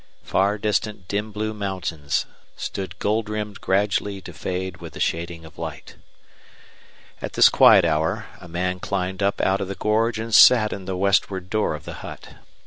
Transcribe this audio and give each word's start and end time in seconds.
Far 0.23 0.57
distant 0.57 1.07
dim 1.07 1.31
blue 1.31 1.53
mountains 1.53 2.25
stood 2.57 2.97
gold 2.97 3.29
rimmed 3.29 3.61
gradually 3.61 4.19
to 4.21 4.33
fade 4.33 4.77
with 4.77 4.93
the 4.93 4.99
shading 4.99 5.45
of 5.45 5.59
light. 5.59 5.95
At 7.21 7.33
this 7.33 7.49
quiet 7.49 7.85
hour 7.85 8.25
a 8.39 8.47
man 8.47 8.79
climbed 8.79 9.21
up 9.21 9.39
out 9.41 9.61
of 9.61 9.67
the 9.67 9.75
gorge 9.75 10.17
and 10.17 10.33
sat 10.33 10.73
in 10.73 10.85
the 10.85 10.97
westward 10.97 11.51
door 11.51 11.75
of 11.75 11.85
the 11.85 11.93
hut. 12.01 12.29